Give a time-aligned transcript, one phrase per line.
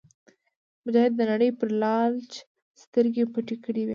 [0.83, 2.31] مجاهد د نړۍ پر لالچ
[2.83, 3.89] سترګې پټې کړې وي.